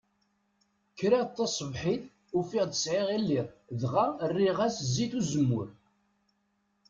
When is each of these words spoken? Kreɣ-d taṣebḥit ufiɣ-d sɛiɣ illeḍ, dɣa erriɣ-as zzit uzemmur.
Kreɣ-d 0.97 1.31
taṣebḥit 1.35 2.03
ufiɣ-d 2.37 2.73
sɛiɣ 2.83 3.07
illeḍ, 3.17 3.47
dɣa 3.81 4.05
erriɣ-as 4.25 4.75
zzit 4.87 5.13
uzemmur. 5.19 5.69